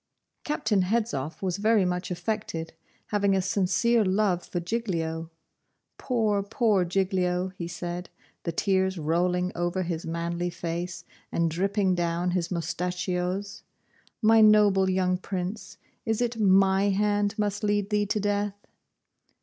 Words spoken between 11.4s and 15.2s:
dripping down his moustachios; 'my noble young